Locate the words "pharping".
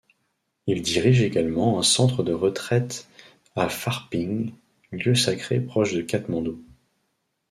3.69-4.51